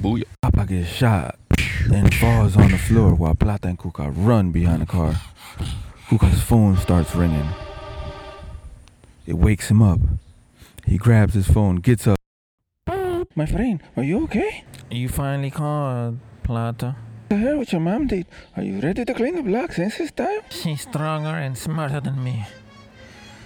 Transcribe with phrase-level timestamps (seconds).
[0.00, 0.24] Booyah.
[0.40, 1.38] Papa gets shot
[1.92, 5.14] and falls on the floor while Plata and Kuka run behind the car.
[6.08, 7.46] Kuka's phone starts ringing.
[9.26, 10.00] It wakes him up.
[10.86, 12.16] He grabs his phone, gets up.
[13.36, 14.64] My friend, are you okay?
[14.90, 16.96] You finally called, Plata.
[17.28, 18.26] The hell with your mom did?
[18.56, 20.40] Are you ready to clean the block since his time?
[20.48, 22.46] She's stronger and smarter than me.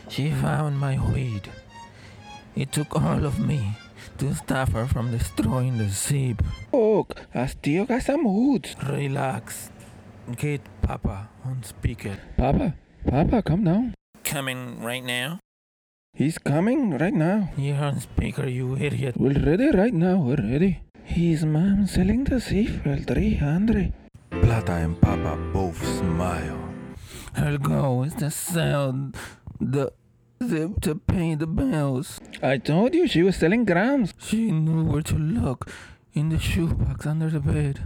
[0.09, 1.51] She found my weed.
[2.55, 3.77] It took all of me
[4.19, 6.43] to stop her from destroying the ship.
[6.73, 8.75] Look, I still got some woods.
[8.89, 9.71] Relax.
[10.37, 12.17] Get Papa on speaker.
[12.37, 12.75] Papa,
[13.07, 13.95] Papa, come down.
[14.25, 15.41] Coming right now?
[16.15, 17.51] He's coming right now.
[17.57, 19.17] You're on speaker, you idiot.
[19.19, 20.81] We're ready right now, we're ready.
[21.03, 23.93] His mom selling the ship for 300.
[24.31, 26.59] Plata and Papa both smile.
[27.35, 29.11] Her goal is to sell
[29.61, 29.93] the
[30.47, 32.21] zip to pay the bills.
[32.43, 34.15] I told you she was selling grams.
[34.19, 35.71] She knew where to look
[36.13, 37.81] in the shoebox under the bed.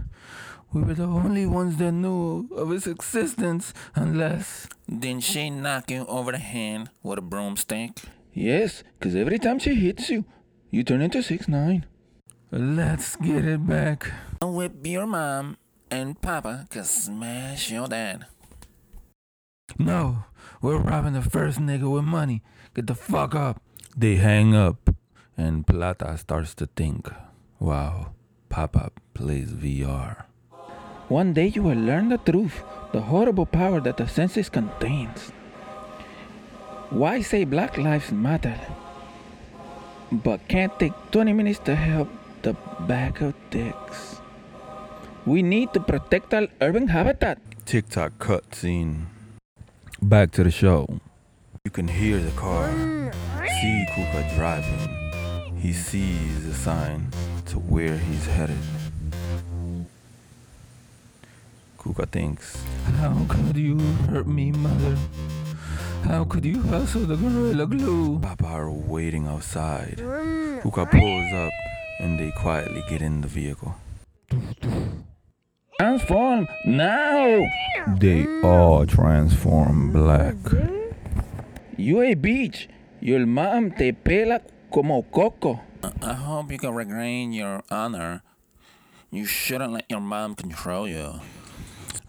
[0.71, 4.67] We were the only ones that knew of its existence, unless.
[4.87, 7.91] Didn't she knock you over the head with a broomstick?
[8.33, 10.25] Yes, 'cause every time she hits you,
[10.69, 11.85] you turn into 6 9
[12.51, 14.11] Let's get it back.
[14.41, 15.57] I'll whip your mom,
[15.91, 18.25] and Papa can smash your dad.
[19.77, 20.23] No,
[20.61, 22.41] we're robbing the first nigga with money.
[22.73, 23.61] Get the fuck up.
[23.95, 24.89] They hang up,
[25.37, 27.09] and Plata starts to think,
[27.59, 28.13] wow,
[28.49, 30.25] Papa plays VR.
[31.09, 32.61] One day you will learn the truth,
[32.93, 35.31] the horrible power that the census contains.
[36.89, 38.59] Why say Black Lives Matter?
[40.11, 42.09] But can't take 20 minutes to help
[42.41, 42.55] the
[42.87, 44.21] bag of dicks.
[45.25, 47.37] We need to protect our urban habitat.
[47.65, 49.05] TikTok cutscene.
[50.01, 50.87] Back to the show.
[51.65, 52.69] You can hear the car.
[53.61, 55.55] See Kuka driving.
[55.57, 57.11] He sees a sign
[57.47, 58.57] to where he's headed.
[61.77, 62.63] Kuka thinks,
[62.99, 63.77] How could you
[64.09, 64.97] hurt me, mother?
[66.05, 68.19] How could you hustle the gorilla glue?
[68.19, 69.97] Papa are waiting outside.
[69.99, 70.61] Mm.
[70.61, 71.51] Kuka pulls up
[71.99, 73.75] and they quietly get in the vehicle.
[75.79, 77.39] Transform now!
[77.87, 80.35] They all transform black.
[81.77, 82.67] You a bitch.
[82.99, 85.61] Your mom te pela como coco.
[86.01, 88.23] I hope you can regain your honor.
[89.09, 91.21] You shouldn't let your mom control you.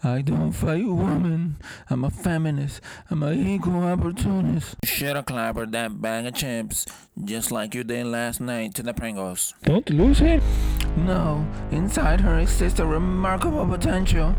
[0.03, 1.57] I don't fight women.
[1.87, 2.81] I'm a feminist.
[3.11, 4.75] I'm an equal opportunist.
[4.83, 6.87] Should have clappered that bag of chips
[7.23, 9.53] just like you did last night to the Pringles.
[9.61, 10.41] Don't lose him.
[10.97, 14.35] No, inside her exists a remarkable potential.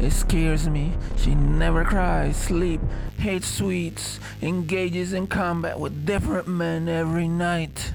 [0.00, 0.94] It scares me.
[1.18, 2.80] She never cries, sleep,
[3.18, 7.92] hates sweets, engages in combat with different men every night.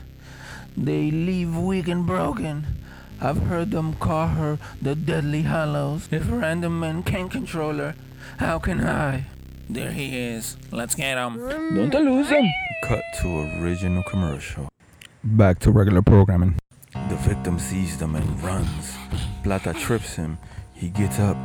[0.78, 2.77] They leave weak and broken.
[3.20, 6.08] I've heard them call her the Deadly Hollows.
[6.12, 7.96] If random men can't control her,
[8.38, 9.26] how can I?
[9.70, 10.56] There he is.
[10.72, 11.38] Let's get him.
[11.90, 12.46] Don't lose him.
[12.84, 14.70] Cut to original commercial.
[15.24, 16.58] Back to regular programming.
[17.10, 18.96] The victim sees them and runs.
[19.44, 20.38] Plata trips him.
[20.74, 21.38] He gets up.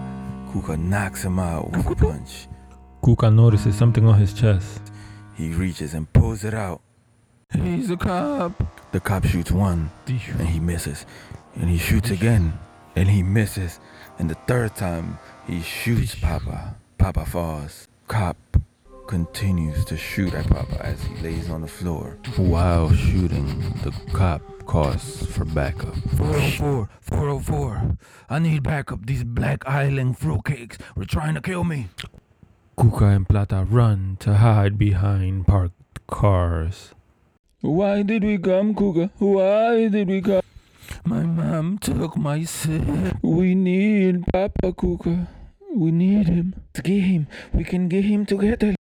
[0.52, 2.48] Kuka knocks him out with a punch.
[3.02, 4.92] Kuka notices something on his chest.
[5.34, 6.82] He reaches and pulls it out.
[7.52, 8.52] He's a cop.
[8.92, 11.06] The cop shoots one and he misses.
[11.54, 12.58] And he shoots again
[12.96, 13.80] and he misses.
[14.18, 16.76] And the third time he shoots Papa.
[16.98, 17.88] Papa falls.
[18.08, 18.36] Cop
[19.06, 22.18] continues to shoot at Papa as he lays on the floor.
[22.36, 23.46] While shooting,
[23.82, 25.94] the cop calls for backup.
[26.16, 27.96] 404, 404.
[28.30, 29.06] I need backup.
[29.06, 31.88] These Black Island fruitcakes were trying to kill me.
[32.78, 36.94] Kuka and Plata run to hide behind parked cars.
[37.60, 39.10] Why did we come, Kuka?
[39.18, 40.42] Why did we come?
[41.04, 42.82] My mom took my sip.
[43.22, 45.28] We need Papa Kuka.
[45.74, 46.54] We need him.
[46.74, 47.26] Let's get him.
[47.52, 48.74] We can get him together.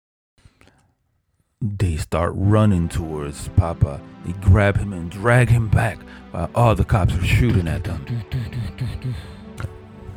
[1.59, 4.01] They start running towards Papa.
[4.25, 5.97] They grab him and drag him back
[6.31, 8.05] while all the cops are shooting at them.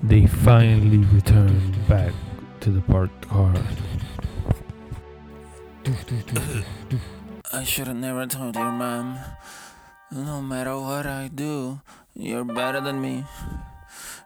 [0.03, 2.12] They finally return back
[2.61, 3.55] to the parked car.
[7.53, 9.19] I should have never told your mom.
[10.14, 11.81] No matter what I do,
[12.14, 13.25] you're better than me.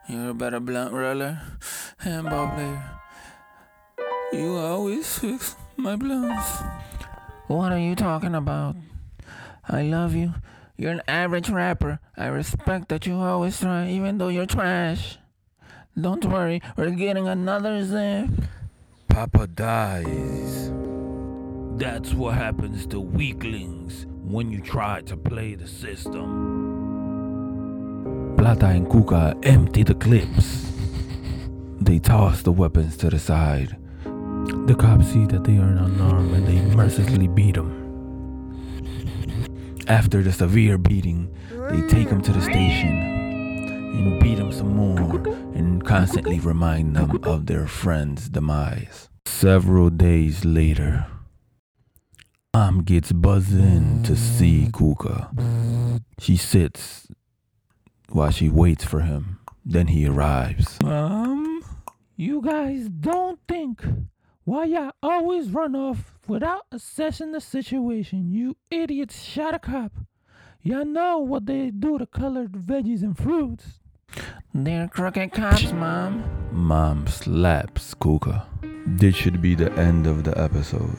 [0.06, 1.40] You're a better blunt roller
[2.04, 2.90] and ball player.
[4.30, 6.60] You always fix my blunts.
[7.46, 8.76] What are you talking about?
[9.66, 10.34] I love you.
[10.76, 12.00] You're an average rapper.
[12.18, 15.16] I respect that you always try, even though you're trash.
[15.98, 18.28] Don't worry, we're getting another zip.
[19.08, 20.70] Papa dies.
[21.78, 26.54] That's what happens to weaklings when you try to play the system.
[28.36, 30.70] Plata and Kuka empty the clips.
[31.80, 33.76] They toss the weapons to the side.
[34.04, 37.86] The cops see that they are unarmed and they mercilessly beat them.
[39.88, 41.34] After the severe beating,
[41.70, 42.98] they take him to the station
[43.98, 49.08] and beat him some more and constantly remind them of their friend's demise.
[49.24, 51.06] Several days later,
[52.58, 54.72] Am gets buzzed in to see mm.
[54.76, 55.30] Kuka.
[56.18, 57.06] She sits
[58.08, 59.38] while she waits for him.
[59.64, 60.76] Then he arrives.
[60.82, 61.62] Mom,
[62.16, 63.84] you guys don't think
[64.42, 68.32] why y'all always run off without assessing the situation.
[68.32, 69.92] You idiots shot a cop.
[70.60, 73.78] Y'all know what they do to colored veggies and fruits.
[74.52, 76.24] They're crooked cops, Mom.
[76.50, 78.48] Mom slaps Kuka.
[78.84, 80.98] This should be the end of the episode.